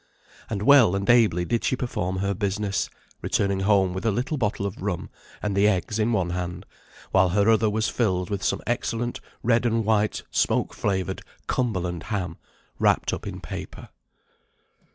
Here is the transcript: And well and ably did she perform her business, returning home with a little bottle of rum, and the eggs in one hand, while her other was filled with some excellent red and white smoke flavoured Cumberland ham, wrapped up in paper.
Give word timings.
And 0.49 0.63
well 0.63 0.95
and 0.95 1.07
ably 1.07 1.45
did 1.45 1.63
she 1.63 1.75
perform 1.75 2.17
her 2.17 2.33
business, 2.33 2.89
returning 3.21 3.59
home 3.59 3.93
with 3.93 4.03
a 4.03 4.09
little 4.11 4.35
bottle 4.35 4.65
of 4.65 4.81
rum, 4.81 5.11
and 5.43 5.55
the 5.55 5.67
eggs 5.67 5.99
in 5.99 6.11
one 6.11 6.31
hand, 6.31 6.65
while 7.11 7.29
her 7.29 7.47
other 7.47 7.69
was 7.69 7.87
filled 7.87 8.31
with 8.31 8.41
some 8.41 8.63
excellent 8.65 9.19
red 9.43 9.63
and 9.63 9.85
white 9.85 10.23
smoke 10.31 10.73
flavoured 10.73 11.21
Cumberland 11.45 12.05
ham, 12.05 12.37
wrapped 12.79 13.13
up 13.13 13.27
in 13.27 13.41
paper. 13.41 13.89